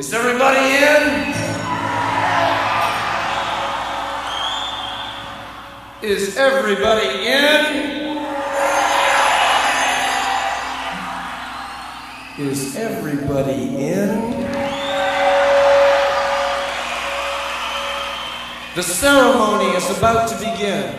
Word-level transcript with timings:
Is 0.00 0.14
everybody 0.14 0.56
in? 0.56 1.34
Is 6.00 6.38
everybody 6.38 7.26
in? 7.26 8.16
Is 12.38 12.76
everybody 12.76 13.76
in? 13.92 14.30
The 18.74 18.82
ceremony 18.82 19.66
is 19.76 19.98
about 19.98 20.30
to 20.30 20.36
begin. 20.36 20.94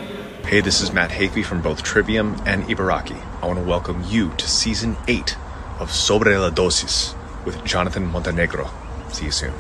Hey, 0.46 0.62
this 0.62 0.80
is 0.80 0.94
Matt 0.94 1.10
Hafey 1.10 1.44
from 1.44 1.64
both 1.64 1.82
Trivium 1.82 2.40
and 2.46 2.66
Ibaraki. 2.66 3.20
I 3.42 3.48
want 3.48 3.58
to 3.58 3.66
welcome 3.66 4.04
you 4.08 4.32
to 4.38 4.48
season 4.48 4.96
8 5.08 5.36
of 5.80 5.92
Sobre 5.92 6.38
la 6.38 6.52
Dosis 6.52 7.16
with 7.46 7.66
Jonathan 7.66 8.06
Montenegro. 8.06 8.70
See 9.12 9.26
you 9.26 9.32
soon. 9.32 9.54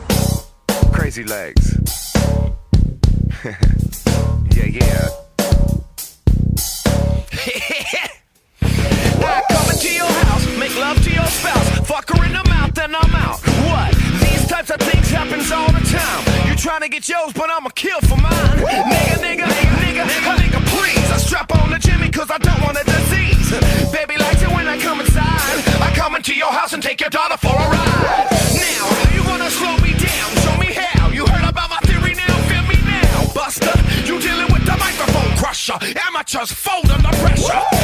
Crazy 0.94 1.23
legs. 1.23 1.77
yeah, 3.45 4.66
yeah. 4.66 5.09
I 9.23 9.43
come 9.49 9.70
into 9.71 9.93
your 9.93 10.05
house, 10.05 10.45
make 10.57 10.76
love 10.77 11.03
to 11.03 11.12
your 11.12 11.26
spouse, 11.26 11.70
fuck 11.88 12.09
her 12.09 12.26
in 12.26 12.34
the 12.34 12.43
mouth, 12.49 12.73
then 12.73 12.95
I'm 12.95 13.16
out. 13.16 13.40
What? 13.67 13.93
These 14.21 14.48
types 14.48 14.70
of 14.70 14.79
things 14.79 15.09
happens 15.09 15.52
all 15.52 15.71
the 15.71 15.84
time. 15.90 16.49
You 16.49 16.55
trying 16.55 16.81
to 16.81 16.90
get 16.90 17.07
yours, 17.09 17.34
but 17.34 17.49
I'ma 17.49 17.70
kill 17.70 17.99
for 18.02 18.18
mine. 18.18 18.31
Nigga, 18.31 19.18
nigga, 19.20 19.45
nigga, 19.45 20.05
nigga, 20.05 20.35
nigga, 20.38 20.65
please. 20.68 21.12
I 21.12 21.18
strap 21.18 21.54
on 21.62 21.71
the 21.71 21.79
Jimmy 21.79 22.09
cause 22.09 22.31
I 22.31 22.38
don't 22.38 22.62
want 22.62 22.77
a 22.77 22.84
disease. 22.84 23.52
Baby 23.91 24.18
likes 24.18 24.41
it 24.41 24.49
when 24.49 24.68
I 24.68 24.79
come 24.79 25.02
inside. 25.02 25.81
I 25.81 25.91
come 25.95 26.15
into 26.15 26.34
your 26.34 26.52
house 26.52 26.73
and 26.73 26.81
take 26.81 27.02
your 27.02 27.09
daughter 27.09 27.38
for 27.38 27.55
a 27.55 27.60
Amateurs 36.34 36.54
fold 36.54 36.90
under 36.90 37.10
pressure. 37.18 37.80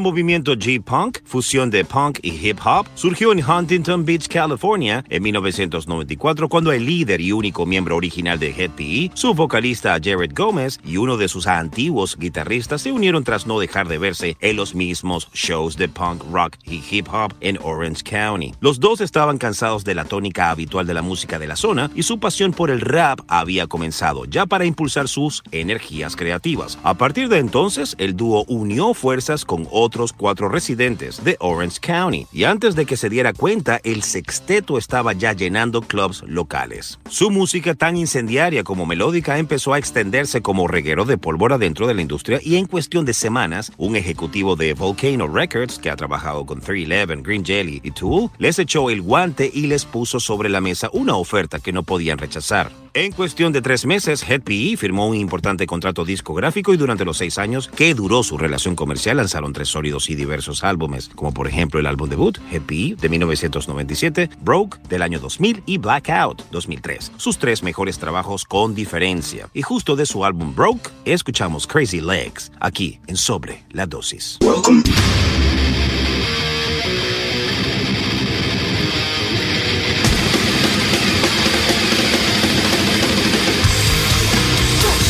El 0.00 0.04
movimiento 0.04 0.54
G-Punk, 0.54 1.18
fusión 1.24 1.68
de 1.68 1.84
punk 1.84 2.20
y 2.22 2.30
hip 2.30 2.58
hop, 2.64 2.86
surgió 2.94 3.32
en 3.32 3.44
Huntington 3.44 4.06
Beach, 4.06 4.28
California, 4.28 5.04
en 5.10 5.22
1994 5.22 6.48
cuando 6.48 6.72
el 6.72 6.86
líder 6.86 7.20
y 7.20 7.32
único 7.32 7.66
miembro 7.66 7.96
original 7.96 8.38
de 8.38 8.48
Head 8.48 8.70
PE, 8.70 9.10
su 9.12 9.34
vocalista 9.34 9.98
Jared 10.02 10.32
Gómez 10.34 10.80
y 10.86 10.96
uno 10.96 11.18
de 11.18 11.28
sus 11.28 11.46
antiguos 11.46 12.16
guitarristas 12.16 12.80
se 12.80 12.92
unieron 12.92 13.24
tras 13.24 13.46
no 13.46 13.60
dejar 13.60 13.88
de 13.88 13.98
verse 13.98 14.38
en 14.40 14.56
los 14.56 14.74
mismos 14.74 15.28
shows 15.34 15.76
de 15.76 15.90
punk, 15.90 16.22
rock 16.32 16.56
y 16.64 16.82
hip 16.90 17.06
hop 17.12 17.34
en 17.42 17.58
Orange 17.62 18.02
County. 18.02 18.54
Los 18.60 18.80
dos 18.80 19.02
estaban 19.02 19.36
cansados 19.36 19.84
de 19.84 19.94
la 19.94 20.06
tónica 20.06 20.48
habitual 20.48 20.86
de 20.86 20.94
la 20.94 21.02
música 21.02 21.38
de 21.38 21.46
la 21.46 21.56
zona 21.56 21.90
y 21.94 22.04
su 22.04 22.18
pasión 22.18 22.52
por 22.54 22.70
el 22.70 22.80
rap 22.80 23.20
había 23.28 23.66
comenzado 23.66 24.24
ya 24.24 24.46
para 24.46 24.64
impulsar 24.64 25.08
sus 25.08 25.42
energías 25.52 26.16
creativas. 26.16 26.78
A 26.84 26.94
partir 26.94 27.28
de 27.28 27.36
entonces, 27.36 27.96
el 27.98 28.16
dúo 28.16 28.46
unió 28.48 28.94
fuerzas 28.94 29.44
con 29.44 29.68
otros 29.70 29.89
cuatro 30.16 30.48
residentes 30.48 31.22
de 31.24 31.36
Orange 31.40 31.80
County 31.80 32.26
y 32.32 32.44
antes 32.44 32.74
de 32.74 32.86
que 32.86 32.96
se 32.96 33.08
diera 33.08 33.32
cuenta, 33.32 33.80
el 33.84 34.02
sexteto 34.02 34.78
estaba 34.78 35.12
ya 35.12 35.32
llenando 35.32 35.82
clubs 35.82 36.22
locales. 36.26 36.98
Su 37.08 37.30
música 37.30 37.74
tan 37.74 37.96
incendiaria 37.96 38.64
como 38.64 38.86
melódica 38.86 39.38
empezó 39.38 39.74
a 39.74 39.78
extenderse 39.78 40.42
como 40.42 40.68
reguero 40.68 41.04
de 41.04 41.18
pólvora 41.18 41.58
dentro 41.58 41.86
de 41.86 41.94
la 41.94 42.02
industria 42.02 42.40
y 42.42 42.56
en 42.56 42.66
cuestión 42.66 43.04
de 43.04 43.14
semanas, 43.14 43.72
un 43.76 43.96
ejecutivo 43.96 44.56
de 44.56 44.74
Volcano 44.74 45.28
Records 45.28 45.78
que 45.78 45.90
ha 45.90 45.96
trabajado 45.96 46.46
con 46.46 46.60
311, 46.60 47.22
Green 47.22 47.44
Jelly 47.44 47.80
y 47.82 47.90
Tool 47.90 48.30
les 48.38 48.58
echó 48.58 48.90
el 48.90 49.02
guante 49.02 49.50
y 49.52 49.66
les 49.66 49.84
puso 49.84 50.20
sobre 50.20 50.48
la 50.48 50.60
mesa 50.60 50.88
una 50.92 51.16
oferta 51.16 51.58
que 51.58 51.72
no 51.72 51.82
podían 51.82 52.18
rechazar. 52.18 52.70
En 52.92 53.12
cuestión 53.12 53.52
de 53.52 53.62
tres 53.62 53.86
meses, 53.86 54.24
Head 54.28 54.42
PE 54.42 54.76
firmó 54.76 55.06
un 55.06 55.14
importante 55.14 55.64
contrato 55.64 56.04
discográfico 56.04 56.74
y 56.74 56.76
durante 56.76 57.04
los 57.04 57.18
seis 57.18 57.38
años 57.38 57.68
que 57.68 57.94
duró 57.94 58.24
su 58.24 58.36
relación 58.36 58.74
comercial 58.74 59.18
lanzaron 59.18 59.52
tres 59.52 59.68
sólidos 59.68 60.10
y 60.10 60.16
diversos 60.16 60.64
álbumes, 60.64 61.08
como 61.14 61.32
por 61.32 61.46
ejemplo 61.46 61.78
el 61.78 61.86
álbum 61.86 62.08
debut, 62.10 62.38
Head 62.50 62.62
PE, 62.62 62.96
de 63.00 63.08
1997, 63.08 64.30
Broke, 64.40 64.78
del 64.88 65.02
año 65.02 65.20
2000 65.20 65.62
y 65.66 65.78
Blackout, 65.78 66.50
2003. 66.50 67.12
Sus 67.16 67.38
tres 67.38 67.62
mejores 67.62 68.00
trabajos 68.00 68.44
con 68.44 68.74
diferencia. 68.74 69.48
Y 69.54 69.62
justo 69.62 69.94
de 69.94 70.06
su 70.06 70.24
álbum 70.24 70.52
Broke, 70.52 70.90
escuchamos 71.04 71.68
Crazy 71.68 72.00
Legs, 72.00 72.50
aquí 72.58 72.98
en 73.06 73.16
Sobre 73.16 73.62
la 73.70 73.86
Dosis. 73.86 74.38
Welcome. 74.42 74.82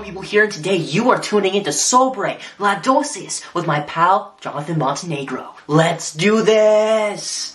People 0.00 0.22
here, 0.22 0.44
and 0.44 0.52
today 0.52 0.76
you 0.76 1.10
are 1.10 1.20
tuning 1.20 1.54
into 1.54 1.70
Sobre 1.70 2.38
La 2.58 2.80
Dosis 2.80 3.42
with 3.54 3.66
my 3.66 3.80
pal 3.80 4.34
Jonathan 4.40 4.78
Montenegro. 4.78 5.54
Let's 5.66 6.14
do 6.14 6.40
this! 6.40 7.54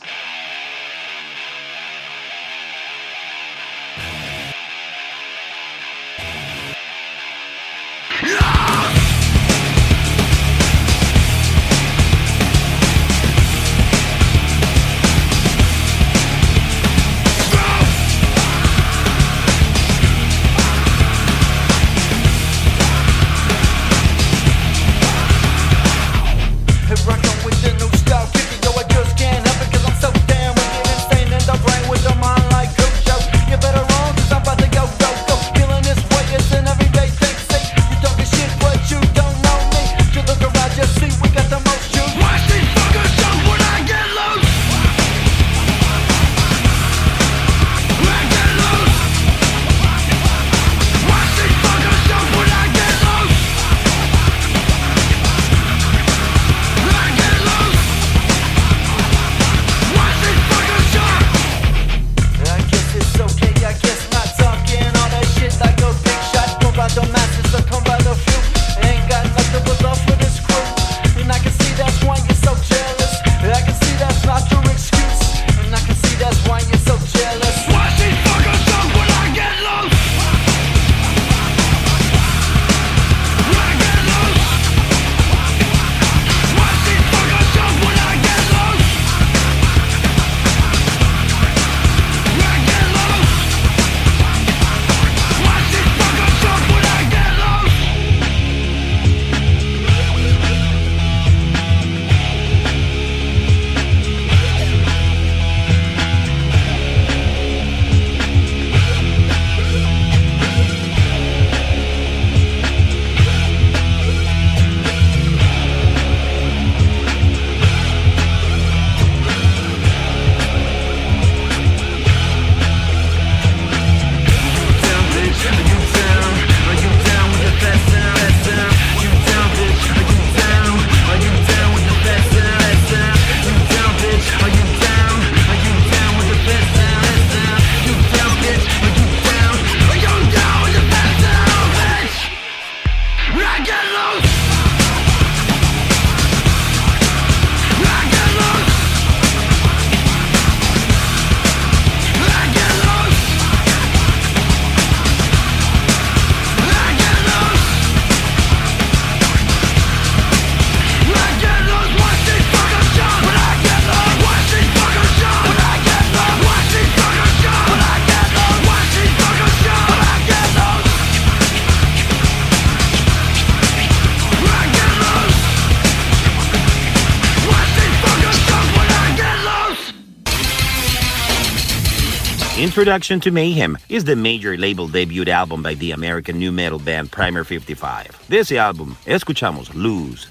Introduction 182.77 183.19
to 183.21 183.31
Mayhem 183.31 183.75
is 183.89 184.03
the 184.03 184.15
major 184.15 184.55
label 184.55 184.87
debut 184.87 185.27
album 185.31 185.63
by 185.63 185.73
the 185.73 185.93
American 185.93 186.37
new 186.37 186.51
metal 186.51 186.77
band 186.77 187.09
Primer 187.09 187.43
55. 187.43 188.29
De 188.29 188.37
ese 188.37 188.59
álbum, 188.59 188.95
escuchamos 189.03 189.73
Lose. 189.73 190.27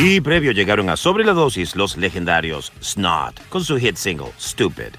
Y 0.00 0.20
previo 0.20 0.50
llegaron 0.50 0.90
a 0.90 0.96
Sobre 0.96 1.22
la 1.24 1.32
Dosis 1.32 1.76
los 1.76 1.96
legendarios 1.96 2.72
Snot 2.82 3.40
con 3.48 3.62
su 3.62 3.76
hit 3.76 3.94
single 3.94 4.32
Stupid. 4.36 4.96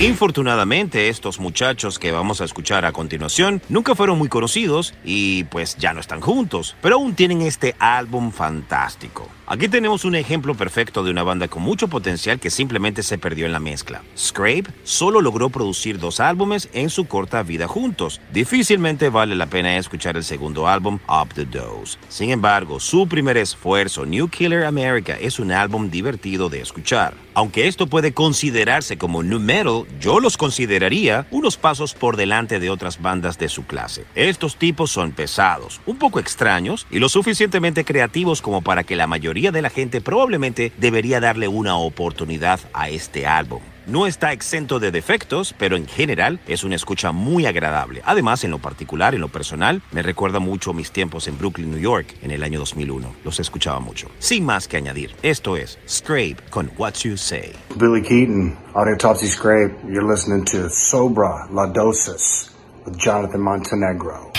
Infortunadamente, 0.00 1.08
estos 1.08 1.38
muchachos 1.38 2.00
que 2.00 2.10
vamos 2.10 2.40
a 2.40 2.44
escuchar 2.44 2.84
a 2.84 2.90
continuación 2.90 3.62
nunca 3.68 3.94
fueron 3.94 4.18
muy 4.18 4.28
conocidos 4.28 4.94
y 5.04 5.44
pues 5.44 5.76
ya 5.76 5.94
no 5.94 6.00
están 6.00 6.20
juntos, 6.20 6.74
pero 6.82 6.96
aún 6.96 7.14
tienen 7.14 7.42
este 7.42 7.76
álbum 7.78 8.32
fantástico. 8.32 9.28
Aquí 9.52 9.68
tenemos 9.68 10.06
un 10.06 10.14
ejemplo 10.14 10.54
perfecto 10.54 11.04
de 11.04 11.10
una 11.10 11.24
banda 11.24 11.46
con 11.46 11.62
mucho 11.62 11.86
potencial 11.86 12.40
que 12.40 12.48
simplemente 12.48 13.02
se 13.02 13.18
perdió 13.18 13.44
en 13.44 13.52
la 13.52 13.60
mezcla. 13.60 14.00
Scrape 14.16 14.64
solo 14.82 15.20
logró 15.20 15.50
producir 15.50 15.98
dos 15.98 16.20
álbumes 16.20 16.70
en 16.72 16.88
su 16.88 17.04
corta 17.04 17.42
vida 17.42 17.68
juntos. 17.68 18.18
Difícilmente 18.32 19.10
vale 19.10 19.36
la 19.36 19.44
pena 19.44 19.76
escuchar 19.76 20.16
el 20.16 20.24
segundo 20.24 20.68
álbum, 20.68 21.00
Up 21.06 21.34
the 21.34 21.44
Dose. 21.44 21.98
Sin 22.08 22.30
embargo, 22.30 22.80
su 22.80 23.06
primer 23.06 23.36
esfuerzo, 23.36 24.06
New 24.06 24.28
Killer 24.28 24.64
America, 24.64 25.18
es 25.20 25.38
un 25.38 25.52
álbum 25.52 25.90
divertido 25.90 26.48
de 26.48 26.62
escuchar. 26.62 27.12
Aunque 27.34 27.66
esto 27.66 27.86
puede 27.86 28.12
considerarse 28.12 28.96
como 28.96 29.22
new 29.22 29.40
metal, 29.40 29.84
yo 30.00 30.20
los 30.20 30.38
consideraría 30.38 31.26
unos 31.30 31.58
pasos 31.58 31.92
por 31.92 32.16
delante 32.16 32.58
de 32.58 32.70
otras 32.70 33.00
bandas 33.02 33.38
de 33.38 33.50
su 33.50 33.66
clase. 33.66 34.04
Estos 34.14 34.56
tipos 34.56 34.90
son 34.90 35.12
pesados, 35.12 35.82
un 35.84 35.98
poco 35.98 36.20
extraños 36.20 36.86
y 36.90 36.98
lo 36.98 37.10
suficientemente 37.10 37.84
creativos 37.84 38.40
como 38.40 38.62
para 38.62 38.84
que 38.84 38.96
la 38.96 39.06
mayoría 39.06 39.41
de 39.50 39.62
la 39.62 39.70
gente 39.70 40.00
probablemente 40.00 40.72
debería 40.78 41.18
darle 41.18 41.48
una 41.48 41.76
oportunidad 41.76 42.60
a 42.72 42.88
este 42.90 43.26
álbum. 43.26 43.60
No 43.86 44.06
está 44.06 44.32
exento 44.32 44.78
de 44.78 44.92
defectos, 44.92 45.56
pero 45.58 45.76
en 45.76 45.88
general 45.88 46.38
es 46.46 46.62
una 46.62 46.76
escucha 46.76 47.10
muy 47.10 47.46
agradable. 47.46 48.00
Además, 48.04 48.44
en 48.44 48.52
lo 48.52 48.60
particular, 48.60 49.16
en 49.16 49.20
lo 49.20 49.28
personal, 49.28 49.82
me 49.90 50.02
recuerda 50.02 50.38
mucho 50.38 50.72
mis 50.72 50.92
tiempos 50.92 51.26
en 51.26 51.36
Brooklyn, 51.36 51.72
New 51.72 51.80
York, 51.80 52.14
en 52.22 52.30
el 52.30 52.44
año 52.44 52.60
2001. 52.60 53.12
Los 53.24 53.40
escuchaba 53.40 53.80
mucho. 53.80 54.08
Sin 54.20 54.44
más 54.44 54.68
que 54.68 54.76
añadir, 54.76 55.16
esto 55.22 55.56
es 55.56 55.80
Scrape 55.88 56.36
con 56.50 56.70
What 56.78 56.94
You 57.02 57.16
Say. 57.16 57.52
Billy 57.76 58.02
Keaton, 58.02 58.56
Autopsy 58.74 59.26
Scrape. 59.26 59.74
You're 59.88 60.08
listening 60.08 60.44
to 60.44 60.68
Sobra 60.68 61.48
La 61.50 61.66
Dosis 61.66 62.52
with 62.86 62.96
Jonathan 62.96 63.40
Montenegro. 63.40 64.30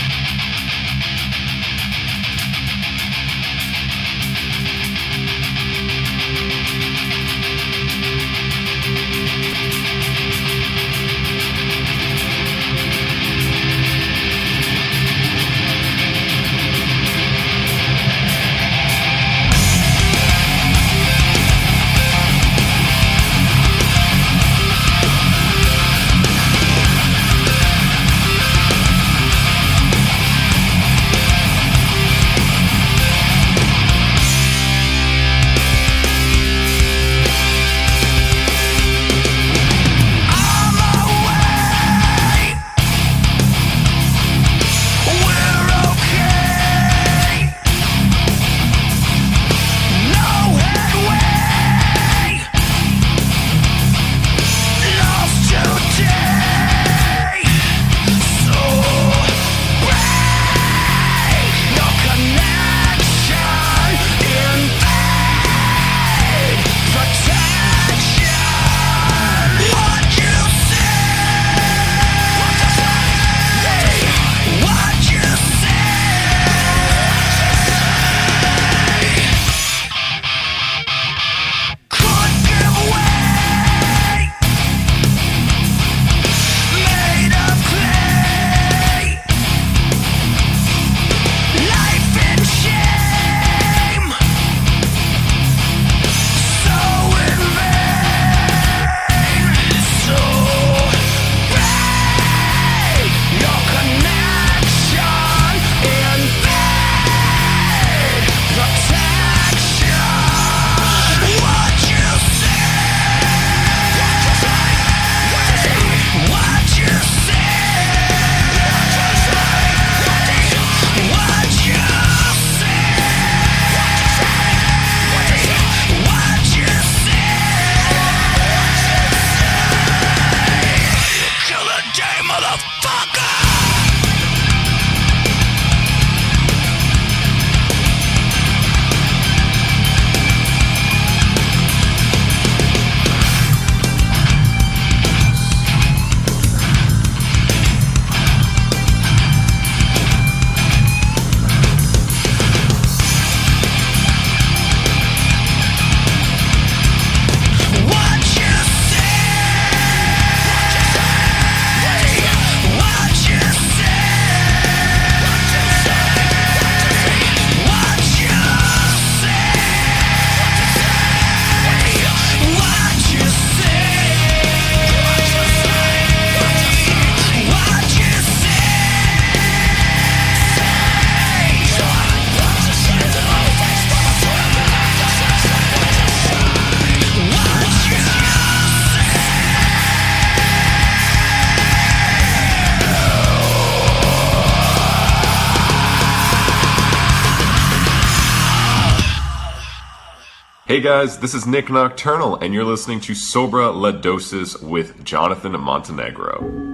Hey 200.73 200.81
guys, 200.81 201.19
this 201.19 201.35
is 201.35 201.45
Nick 201.45 201.69
Nocturnal, 201.69 202.37
and 202.37 202.51
you're 202.51 202.63
listening 202.63 202.99
to 203.01 203.13
Sobra 203.13 203.71
La 203.79 203.91
Dosis 203.91 204.59
with 204.59 205.05
Jonathan 205.05 205.51
Montenegro. 205.51 206.72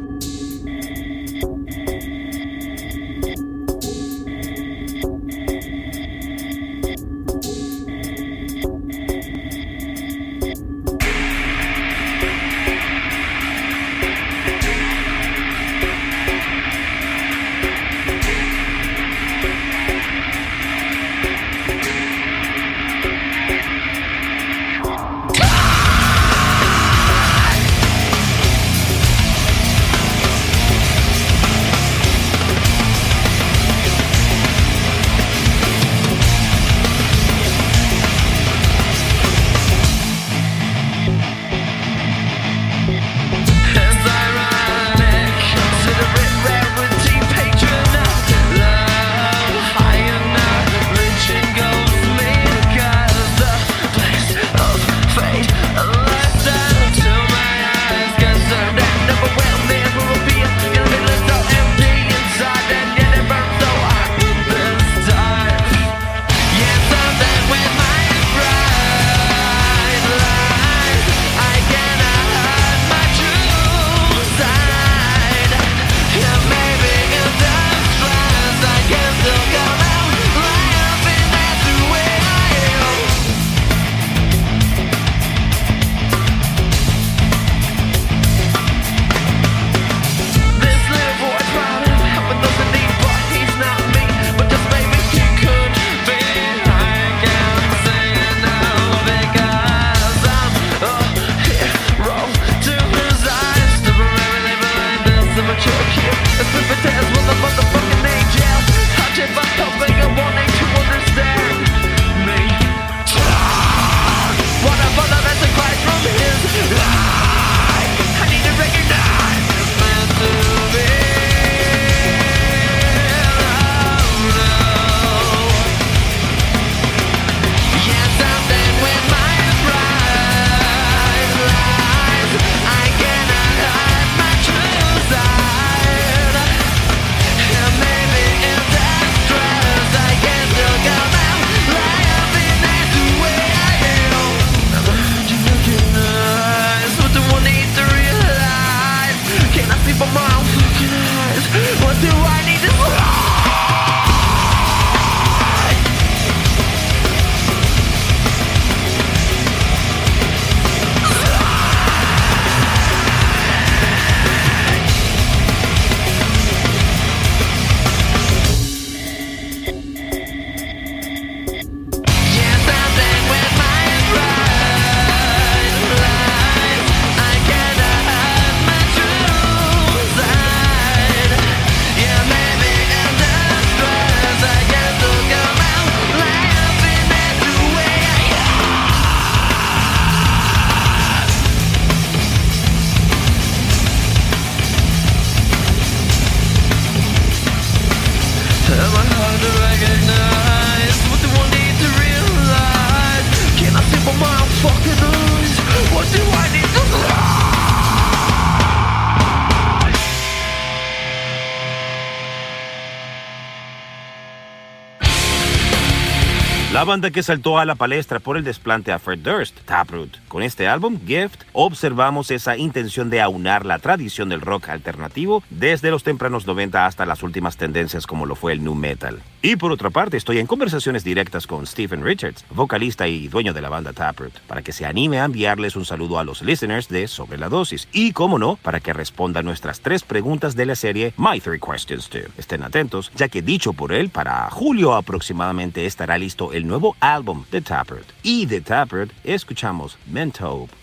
La 216.80 216.86
banda 216.86 217.12
que 217.12 217.24
saltó 217.24 217.58
a 217.58 217.66
la 217.66 217.76
palestra 217.76 218.22
por 218.22 218.38
el 218.38 218.46
desplante 218.46 218.94
a 218.94 219.00
Fred 219.00 219.20
Durst, 219.20 219.60
Taproot. 219.66 220.18
Con 220.30 220.44
este 220.44 220.66
álbum, 220.66 220.98
Gift, 221.06 221.42
observamos 221.52 222.32
esa 222.32 222.56
intención 222.56 223.10
de 223.10 223.20
aunar 223.20 223.66
la 223.66 223.80
tradición 223.80 224.30
del 224.30 224.40
rock 224.40 224.70
alternativo 224.70 225.44
desde 225.50 225.92
los 225.92 226.04
tempranos 226.04 226.48
90 226.48 226.86
hasta 226.86 227.06
las 227.06 227.22
últimas 227.22 227.58
tendencias 227.58 228.08
como 228.08 228.26
lo 228.26 228.36
fue 228.36 228.54
el 228.54 228.64
nu 228.64 228.76
metal. 228.76 229.22
Y 229.42 229.56
por 229.56 229.72
otra 229.72 229.90
parte, 229.90 230.18
estoy 230.18 230.40
en 230.40 230.48
conversaciones 230.48 231.06
directas 231.06 231.48
con 231.48 231.66
Stephen 231.66 232.04
Richards, 232.04 232.44
vocalista 232.50 233.08
y 233.08 233.30
dueño 233.30 233.54
de 233.54 233.62
la 233.62 233.70
banda 233.70 233.94
Taproot, 233.94 234.38
para 234.42 234.62
que 234.62 234.74
se 234.74 234.86
anime 234.86 235.22
a 235.22 235.26
enviarles 235.26 235.78
un 235.78 235.86
saludo 235.86 236.20
a 236.20 236.26
los 236.26 236.42
listeners 236.42 236.90
de 236.90 237.08
Sobre 237.08 237.38
la 237.38 237.48
Dosis. 237.48 237.88
Y, 237.94 238.12
como 238.12 238.38
no, 238.38 238.58
para 238.58 238.82
que 238.82 238.92
responda 238.92 239.42
nuestras 239.42 239.80
tres 239.80 240.04
preguntas 240.04 240.58
de 240.58 240.66
la 240.66 240.76
serie 240.76 241.14
My 241.16 241.40
Three 241.40 241.60
Questions 241.60 242.10
Too. 242.10 242.32
Estén 242.38 242.64
atentos, 242.64 243.12
ya 243.16 243.30
que 243.30 243.42
dicho 243.42 243.72
por 243.72 243.94
él, 243.94 244.10
para 244.10 244.50
julio 244.50 244.94
aproximadamente 244.94 245.86
estará 245.86 246.18
listo 246.18 246.52
el 246.52 246.68
nuevo 246.68 246.98
álbum 247.00 247.46
de 247.50 247.62
Taproot. 247.62 248.08
Y 248.24 248.46
de 248.46 248.60
Taproot 248.60 249.12
escuchamos 249.24 249.98
Mentope. 250.08 250.79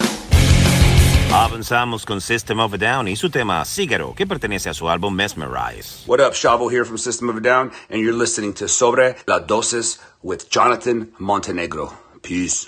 Avanzamos 1.39 2.07
con 2.07 2.23
System 2.23 2.61
of 2.61 2.73
a 2.73 2.79
Down 2.79 3.09
y 3.09 3.15
su 3.15 3.29
tema 3.29 3.63
Cígaro, 3.67 4.15
que 4.15 4.27
pertenece 4.27 4.71
a 4.71 4.75
su 4.75 4.89
álbum 4.89 5.15
Mesmerize. 5.15 6.05
What 6.07 6.19
up, 6.19 6.33
Shavo 6.33 6.71
here 6.71 6.87
from 6.87 6.97
System 6.97 7.29
of 7.29 7.37
a 7.37 7.41
Down, 7.41 7.73
and 7.91 8.01
you're 8.01 8.17
listening 8.17 8.55
to 8.55 8.67
Sobre 8.67 9.17
la 9.27 9.41
Dosis 9.41 9.99
with 10.23 10.49
Jonathan 10.49 11.13
Montenegro. 11.19 11.93
Peace. 12.23 12.67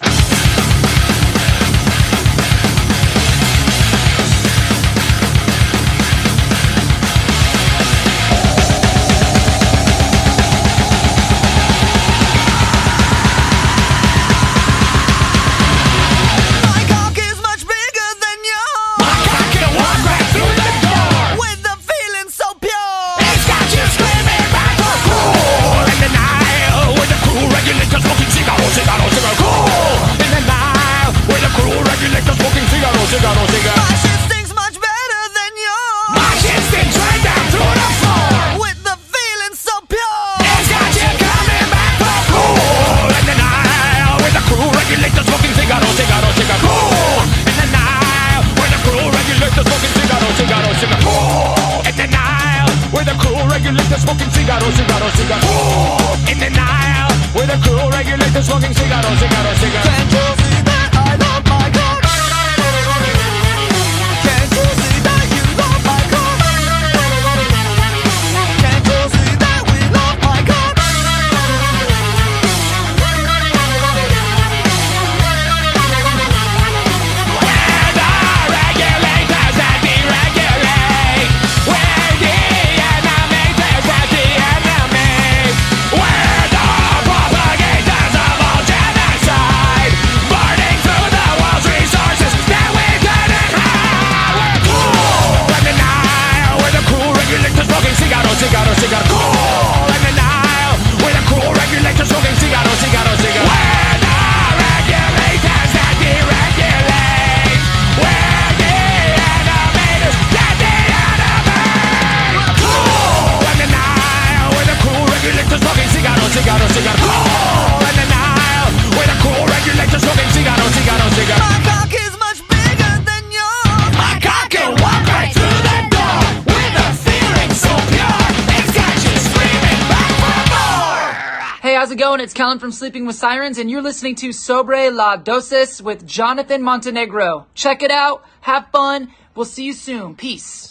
and 132.14 132.22
it's 132.22 132.32
Kellen 132.32 132.58
from 132.58 132.72
Sleeping 132.72 133.06
with 133.06 133.16
Sirens, 133.16 133.58
and 133.58 133.70
you're 133.70 133.82
listening 133.82 134.14
to 134.16 134.32
Sobre 134.32 134.90
la 134.90 135.16
Dosis 135.16 135.82
with 135.82 136.06
Jonathan 136.06 136.62
Montenegro. 136.62 137.46
Check 137.54 137.82
it 137.82 137.90
out, 137.90 138.24
have 138.42 138.68
fun, 138.72 139.12
we'll 139.34 139.44
see 139.44 139.64
you 139.64 139.72
soon. 139.72 140.14
Peace. 140.14 140.70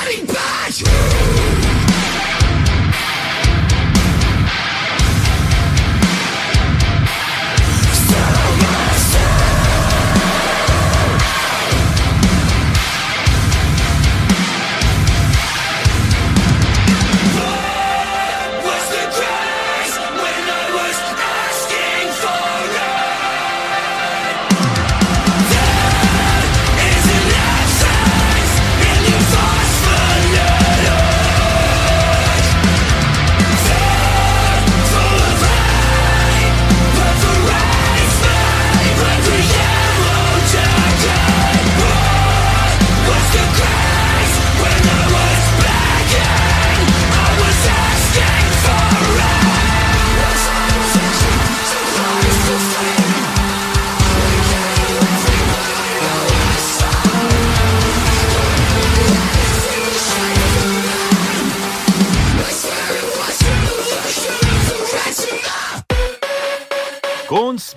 Body 0.00 0.39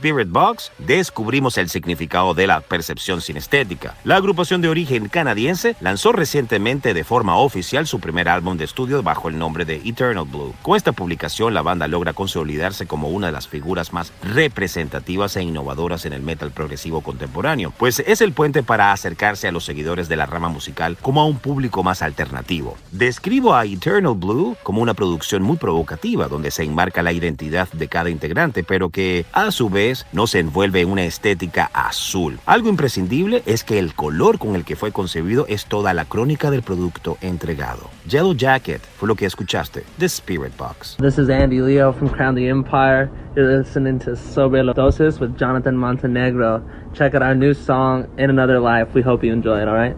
Spirit 0.03 0.29
Box, 0.29 0.73
descubrimos 0.79 1.57
el 1.57 1.69
significado 1.69 2.33
de 2.33 2.45
la 2.45 2.59
percepción 2.59 3.21
sinestética. 3.21 3.95
La 4.03 4.17
agrupación 4.17 4.59
de 4.59 4.67
origen 4.67 5.07
canadiense 5.07 5.77
lanzó 5.79 6.11
recientemente 6.11 6.93
de 6.93 7.05
forma 7.05 7.37
oficial 7.37 7.87
su 7.87 8.01
primer 8.01 8.27
álbum 8.27 8.57
de 8.57 8.65
estudio 8.65 9.01
bajo 9.01 9.29
el 9.29 9.37
nombre 9.37 9.63
de 9.63 9.75
Eternal 9.75 10.25
Blue. 10.25 10.53
Con 10.61 10.75
esta 10.75 10.91
publicación, 10.91 11.53
la 11.53 11.61
banda 11.61 11.87
logra 11.87 12.11
consolidarse 12.11 12.85
como 12.85 13.07
una 13.07 13.27
de 13.27 13.31
las 13.31 13.47
figuras 13.47 13.93
más 13.93 14.11
representativas 14.21 15.37
e 15.37 15.43
innovadoras 15.43 16.03
en 16.05 16.11
el 16.11 16.21
metal 16.21 16.51
progresivo 16.51 16.99
contemporáneo, 16.99 17.71
pues 17.77 17.99
es 17.99 18.19
el 18.19 18.33
puente 18.33 18.61
para 18.61 18.91
acercarse 18.91 19.47
a 19.47 19.53
los 19.53 19.63
seguidores 19.63 20.09
de 20.09 20.17
la 20.17 20.25
rama 20.25 20.49
musical 20.49 20.97
como 21.01 21.21
a 21.21 21.25
un 21.25 21.37
público 21.37 21.81
más 21.81 22.01
alternativo. 22.01 22.75
Describo 22.91 23.55
a 23.55 23.63
Eternal 23.63 24.15
Blue 24.15 24.57
como 24.63 24.81
una 24.81 24.95
producción 24.95 25.43
muy 25.43 25.55
provocativa, 25.55 26.27
donde 26.27 26.51
se 26.51 26.63
enmarca 26.63 27.01
la 27.03 27.13
identidad 27.13 27.69
de 27.71 27.87
cada 27.87 28.09
integrante, 28.09 28.65
pero 28.65 28.89
que 28.89 29.25
a 29.31 29.49
su 29.51 29.69
vez 29.69 29.92
no 30.12 30.27
se 30.27 30.39
envuelve 30.39 30.82
en 30.82 30.89
una 30.89 31.03
estética 31.03 31.69
azul. 31.73 32.39
Algo 32.45 32.69
imprescindible 32.69 33.43
es 33.45 33.63
que 33.63 33.79
el 33.79 33.93
color 33.93 34.39
con 34.39 34.56
el 34.56 34.65
que 34.65 34.75
fue 34.75 34.91
concebido 34.91 35.45
es 35.47 35.65
toda 35.65 35.93
la 35.93 36.06
crónica 36.06 36.51
del 36.51 36.63
producto 36.63 37.17
entregado. 37.21 37.89
Yellow 38.08 38.34
Jacket 38.34 38.82
fue 38.97 39.08
lo 39.08 39.15
que 39.15 39.25
escuchaste, 39.25 39.84
The 39.97 40.06
Spirit 40.06 40.56
Box. 40.58 40.97
This 40.97 41.17
is 41.17 41.29
Andy 41.29 41.60
Leo 41.60 41.93
from 41.93 42.10
Crown 42.10 42.36
the 42.36 42.47
Empire. 42.47 43.10
You're 43.36 43.58
listening 43.58 43.99
to 43.99 44.15
Sobre 44.15 44.62
Dosis 44.63 45.19
with 45.19 45.38
Jonathan 45.38 45.75
Montenegro. 45.75 46.62
Check 46.93 47.15
out 47.15 47.23
our 47.23 47.36
new 47.36 47.53
song, 47.53 48.06
In 48.17 48.29
Another 48.29 48.60
Life. 48.60 48.93
We 48.93 49.01
hope 49.01 49.23
you 49.23 49.34
enjoy 49.34 49.62
it, 49.62 49.67
alright? 49.67 49.97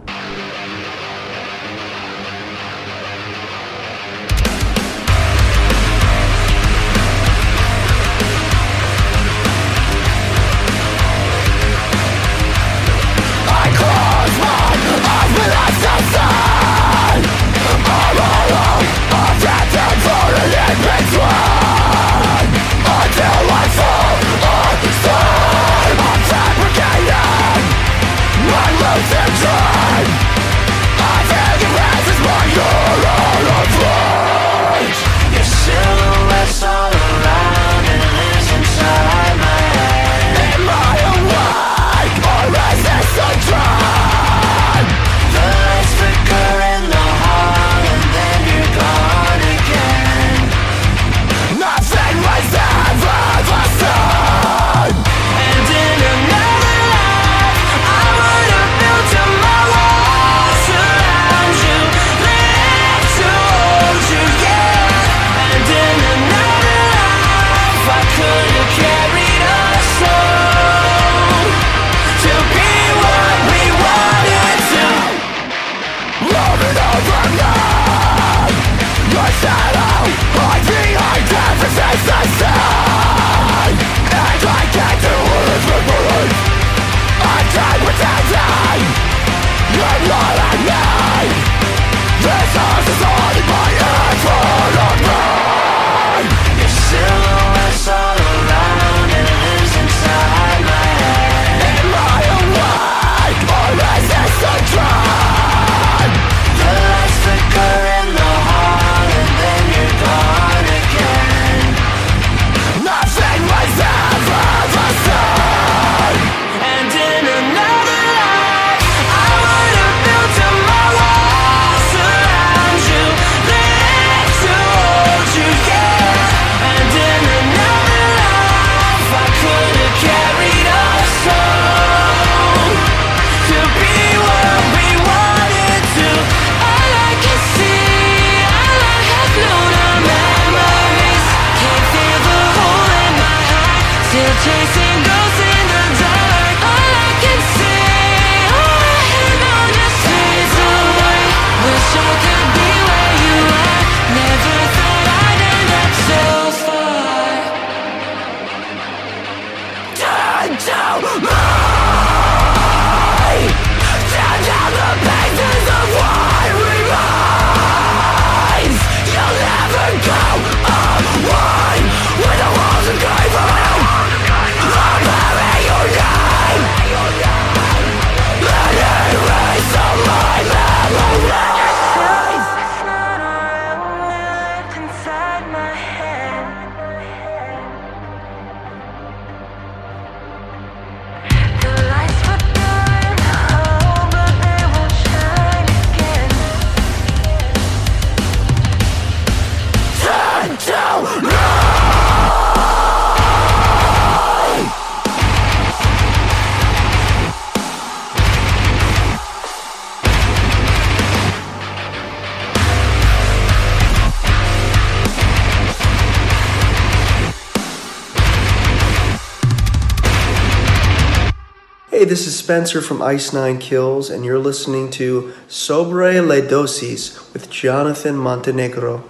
Spencer 222.45 222.79
from 222.79 223.01
Ice 223.01 223.33
Nine 223.33 223.57
Kills, 223.57 224.11
and 224.11 224.23
you're 224.23 224.37
listening 224.37 224.91
to 224.91 225.33
Sobre 225.47 226.21
le 226.21 226.43
Dosis 226.43 227.33
with 227.33 227.49
Jonathan 227.49 228.15
Montenegro. 228.15 229.03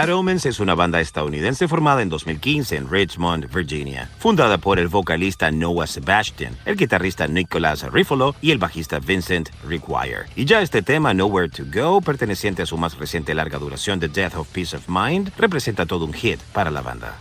Bad 0.00 0.14
Omens 0.14 0.46
es 0.46 0.60
una 0.60 0.74
banda 0.74 0.98
estadounidense 0.98 1.68
formada 1.68 2.00
en 2.00 2.08
2015 2.08 2.74
en 2.74 2.90
Richmond, 2.90 3.54
Virginia, 3.54 4.08
fundada 4.18 4.56
por 4.56 4.78
el 4.78 4.88
vocalista 4.88 5.50
Noah 5.50 5.86
Sebastian, 5.86 6.56
el 6.64 6.76
guitarrista 6.76 7.26
Nicholas 7.26 7.82
Riffolo 7.92 8.34
y 8.40 8.50
el 8.50 8.56
bajista 8.56 8.98
Vincent 8.98 9.50
Require. 9.68 10.24
Y 10.36 10.46
ya 10.46 10.62
este 10.62 10.80
tema, 10.80 11.12
Nowhere 11.12 11.50
to 11.50 11.64
Go, 11.70 12.00
perteneciente 12.00 12.62
a 12.62 12.66
su 12.66 12.78
más 12.78 12.96
reciente 12.96 13.34
larga 13.34 13.58
duración 13.58 14.00
The 14.00 14.08
Death 14.08 14.36
of 14.36 14.48
Peace 14.48 14.74
of 14.74 14.88
Mind, 14.88 15.32
representa 15.36 15.84
todo 15.84 16.06
un 16.06 16.14
hit 16.14 16.40
para 16.54 16.70
la 16.70 16.80
banda. 16.80 17.18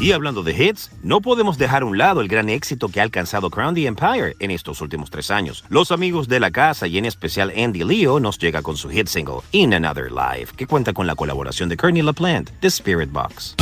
Y 0.00 0.12
hablando 0.12 0.44
de 0.44 0.52
hits, 0.52 0.92
no 1.02 1.20
podemos 1.20 1.58
dejar 1.58 1.82
a 1.82 1.86
un 1.86 1.98
lado 1.98 2.20
el 2.20 2.28
gran 2.28 2.48
éxito 2.48 2.88
que 2.88 3.00
ha 3.00 3.02
alcanzado 3.02 3.50
Crown 3.50 3.74
the 3.74 3.86
Empire 3.86 4.36
en 4.38 4.52
estos 4.52 4.80
últimos 4.80 5.10
tres 5.10 5.28
años. 5.28 5.64
Los 5.70 5.90
amigos 5.90 6.28
de 6.28 6.38
la 6.38 6.52
casa 6.52 6.86
y 6.86 6.98
en 6.98 7.04
especial 7.04 7.52
Andy 7.56 7.82
Leo 7.82 8.20
nos 8.20 8.38
llega 8.38 8.62
con 8.62 8.76
su 8.76 8.88
hit 8.90 9.08
single 9.08 9.40
In 9.50 9.74
Another 9.74 10.12
Life, 10.12 10.54
que 10.56 10.68
cuenta 10.68 10.92
con 10.92 11.08
la 11.08 11.16
colaboración 11.16 11.68
de 11.68 11.76
Kearney 11.76 12.02
LaPlante, 12.02 12.52
The 12.60 12.68
Spirit 12.68 13.10
Box. 13.10 13.56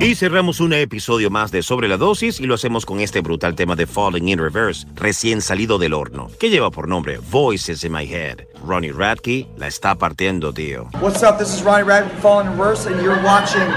Y 0.00 0.14
cerramos 0.14 0.60
un 0.60 0.72
episodio 0.72 1.28
más 1.28 1.50
de 1.50 1.62
Sobre 1.62 1.88
la 1.88 1.96
Dosis 1.96 2.38
y 2.38 2.46
lo 2.46 2.54
hacemos 2.54 2.86
con 2.86 3.00
este 3.00 3.20
brutal 3.20 3.54
tema 3.56 3.74
de 3.74 3.86
Falling 3.86 4.28
in 4.28 4.38
Reverse, 4.38 4.86
recién 4.94 5.42
salido 5.42 5.76
del 5.76 5.92
horno, 5.92 6.30
que 6.38 6.50
lleva 6.50 6.70
por 6.70 6.86
nombre 6.86 7.18
Voices 7.30 7.82
in 7.82 7.92
My 7.92 8.04
Head. 8.04 8.46
Ronnie 8.64 8.92
Radke 8.92 9.48
la 9.56 9.66
está 9.66 9.96
partiendo, 9.96 10.52
tío. 10.52 10.88
What's 11.00 11.22
up? 11.22 11.38
This 11.38 11.52
is 11.52 11.62
Ronnie 11.62 11.84
Radke 11.84 12.08
from 12.10 12.20
Falling 12.20 12.46
in 12.46 12.58
Reverse, 12.58 12.86
and 12.86 13.02
you're 13.02 13.20
watching 13.24 13.68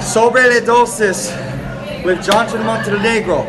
Sobre 0.00 0.46
la 0.48 0.60
Dosis 0.64 1.30
with 2.04 2.22
Jonathan 2.22 2.64
Montenegro. 2.64 3.44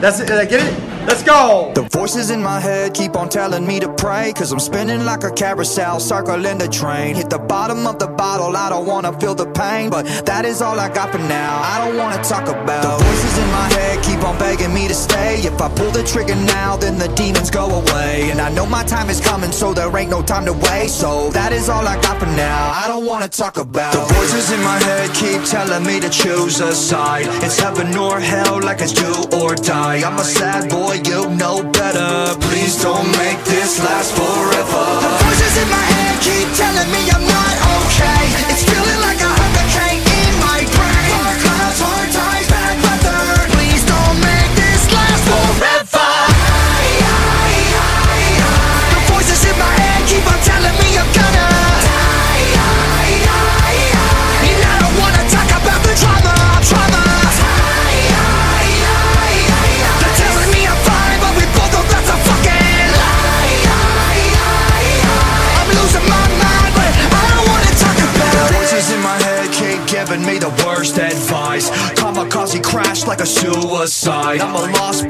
That's 0.00 0.20
it. 0.20 0.28
Did 0.28 0.38
I 0.38 0.46
get 0.46 0.60
it? 0.60 0.87
Let's 1.08 1.22
go! 1.22 1.72
The 1.74 1.88
voices 1.88 2.28
in 2.28 2.42
my 2.42 2.60
head 2.60 2.92
keep 2.92 3.16
on 3.16 3.30
telling 3.30 3.66
me 3.66 3.80
to 3.80 3.90
pray. 3.94 4.30
Cause 4.34 4.52
I'm 4.52 4.60
spinning 4.60 5.06
like 5.06 5.24
a 5.24 5.30
carousel, 5.30 6.00
circling 6.00 6.58
the 6.58 6.68
train. 6.68 7.14
Hit 7.14 7.30
the 7.30 7.38
bottom 7.38 7.86
of 7.86 7.98
the 7.98 8.08
bottle, 8.08 8.54
I 8.54 8.68
don't 8.68 8.84
wanna 8.84 9.18
feel 9.18 9.34
the 9.34 9.46
pain. 9.46 9.88
But 9.88 10.04
that 10.26 10.44
is 10.44 10.60
all 10.60 10.78
I 10.78 10.90
got 10.92 11.10
for 11.12 11.18
now. 11.18 11.62
I 11.64 11.78
don't 11.82 11.96
wanna 11.96 12.22
talk 12.22 12.46
about 12.48 12.82
the 12.82 13.02
voices 13.02 13.38
in 13.38 13.50
my 13.50 13.68
head 13.72 14.04
keep 14.04 14.22
on 14.22 14.38
begging 14.38 14.74
me 14.74 14.86
to 14.86 14.92
stay. 14.92 15.40
If 15.40 15.58
I 15.62 15.70
pull 15.70 15.90
the 15.90 16.02
trigger 16.02 16.36
now, 16.36 16.76
then 16.76 16.98
the 16.98 17.08
demons 17.08 17.50
go 17.50 17.64
away. 17.64 18.28
And 18.30 18.38
I 18.38 18.50
know 18.50 18.66
my 18.66 18.84
time 18.84 19.08
is 19.08 19.18
coming, 19.18 19.50
so 19.50 19.72
there 19.72 19.88
ain't 19.96 20.10
no 20.10 20.20
time 20.20 20.44
to 20.44 20.52
waste. 20.52 21.00
So 21.00 21.30
that 21.30 21.54
is 21.54 21.70
all 21.70 21.88
I 21.88 21.98
got 22.02 22.20
for 22.20 22.26
now. 22.36 22.70
I 22.74 22.86
don't 22.86 23.06
wanna 23.06 23.28
talk 23.28 23.56
about 23.56 23.94
the 23.94 24.14
voices 24.14 24.52
in 24.52 24.60
my 24.60 24.78
head 24.84 25.14
keep 25.14 25.42
telling 25.44 25.84
me 25.86 26.00
to 26.00 26.10
choose 26.10 26.60
a 26.60 26.74
side. 26.74 27.26
It's 27.42 27.58
heaven 27.58 27.96
or 27.96 28.20
hell, 28.20 28.60
like 28.60 28.82
it's 28.82 28.92
do 28.92 29.10
or 29.38 29.54
die. 29.54 30.02
I'm 30.06 30.18
a 30.18 30.24
sad 30.24 30.68
boy 30.68 30.97
you 31.06 31.28
know 31.36 31.62
better. 31.62 32.34
Please 32.40 32.82
don't 32.82 33.06
make 33.18 33.38
this 33.44 33.78
last 33.78 34.14
forever. 34.16 34.84
The 35.04 35.12
voices 35.24 35.54
in 35.62 35.68
my 35.70 35.84
head 35.92 36.14
keep 36.22 36.48
telling 36.56 36.90
me 36.90 37.02
I'm 37.10 37.26
not 37.26 37.54
okay. 37.76 38.24
It's 38.50 38.77
A 73.20 73.26
suicide. 73.26 74.40
I'm 74.40 74.54
a 74.54 74.78
lost 74.78 75.07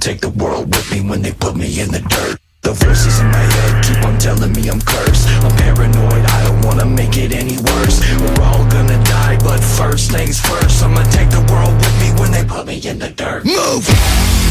take 0.00 0.20
the 0.20 0.30
world 0.30 0.74
with 0.74 0.90
me 0.90 1.00
when 1.02 1.20
they 1.20 1.32
put 1.32 1.54
me 1.54 1.78
in 1.78 1.90
the 1.90 2.00
dirt. 2.00 2.38
The 2.62 2.72
voices 2.72 3.20
in 3.20 3.26
my 3.26 3.36
head 3.36 3.84
keep 3.84 4.02
on 4.02 4.18
telling 4.18 4.52
me 4.52 4.68
I'm 4.68 4.80
cursed. 4.80 5.28
I'm 5.44 5.54
paranoid, 5.58 6.24
I 6.24 6.44
don't 6.44 6.64
wanna 6.64 6.86
make 6.86 7.16
it 7.18 7.32
any 7.32 7.58
worse. 7.58 8.00
We're 8.18 8.42
all 8.42 8.64
gonna 8.70 9.02
die, 9.04 9.36
but 9.44 9.60
first 9.60 10.10
things 10.10 10.40
first. 10.40 10.82
I'ma 10.82 11.02
take 11.10 11.28
the 11.30 11.44
world 11.52 11.74
with 11.76 11.94
me 12.00 12.18
when 12.18 12.32
they 12.32 12.44
put 12.44 12.66
me 12.66 12.80
in 12.82 12.98
the 12.98 13.10
dirt. 13.10 13.44
Move! 13.44 14.49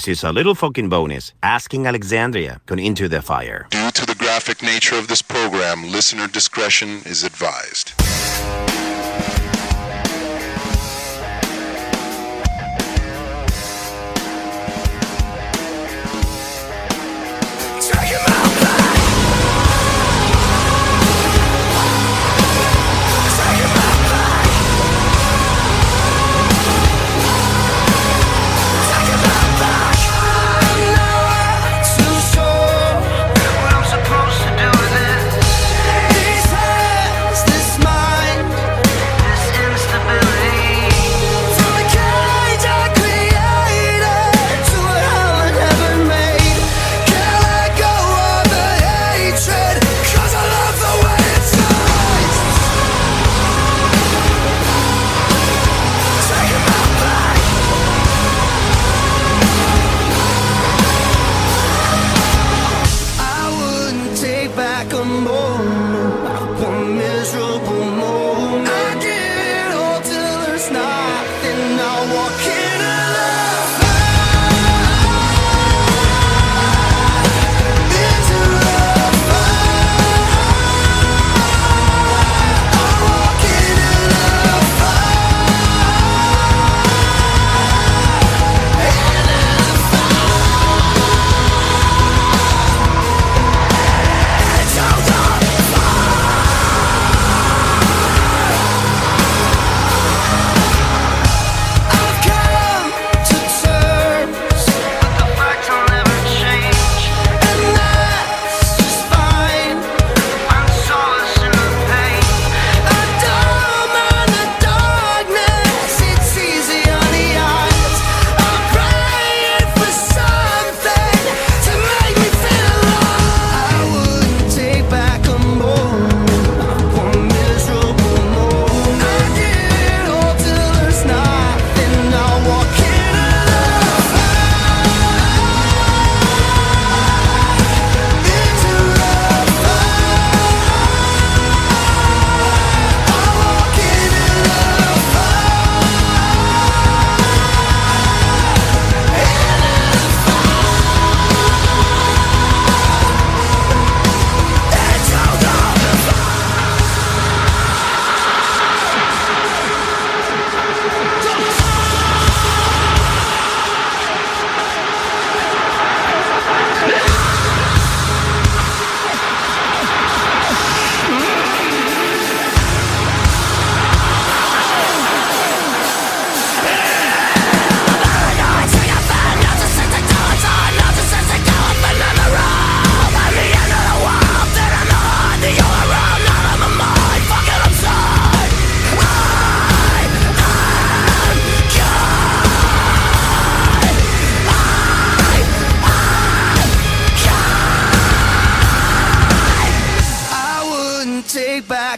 This 0.00 0.16
is 0.20 0.24
a 0.24 0.32
little 0.32 0.54
fucking 0.54 0.88
bonus, 0.88 1.34
asking 1.42 1.86
Alexandria 1.86 2.62
con 2.64 2.78
Into 2.78 3.06
the 3.06 3.20
Fire. 3.20 3.66
Due 3.68 3.90
to 3.90 4.06
the 4.06 4.14
graphic 4.14 4.62
nature 4.62 4.96
of 4.96 5.08
this 5.08 5.20
program, 5.20 5.92
listener 5.92 6.26
discretion 6.26 7.02
is 7.04 7.22
advised. 7.22 7.92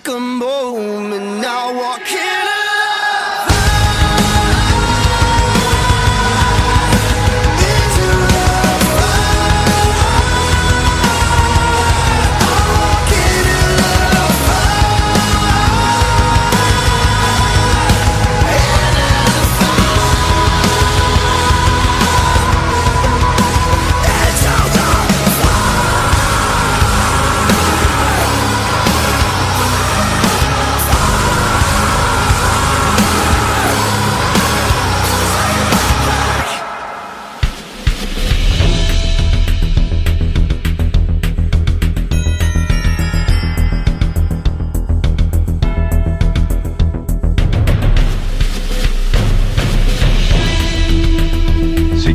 like 0.04 0.16
a 0.16 0.20